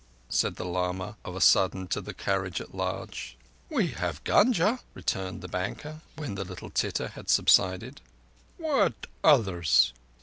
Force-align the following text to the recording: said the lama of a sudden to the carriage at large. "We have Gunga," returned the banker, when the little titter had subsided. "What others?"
said 0.29 0.55
the 0.55 0.65
lama 0.65 1.15
of 1.23 1.35
a 1.35 1.39
sudden 1.41 1.85
to 1.87 2.01
the 2.01 2.11
carriage 2.11 2.59
at 2.59 2.73
large. 2.73 3.37
"We 3.69 3.89
have 3.89 4.23
Gunga," 4.23 4.79
returned 4.95 5.41
the 5.41 5.47
banker, 5.47 6.01
when 6.15 6.33
the 6.33 6.43
little 6.43 6.71
titter 6.71 7.09
had 7.09 7.29
subsided. 7.29 8.01
"What 8.57 9.05
others?" 9.23 9.93